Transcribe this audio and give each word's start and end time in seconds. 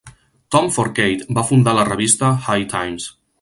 Tom 0.53 0.69
Forcade 0.77 1.27
va 1.39 1.43
fundar 1.49 1.75
la 1.81 1.85
revista 1.91 2.33
"High 2.49 2.67
Times". 2.73 3.07